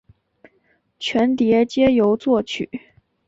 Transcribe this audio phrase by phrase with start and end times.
[0.97, 2.67] 全碟皆由作曲。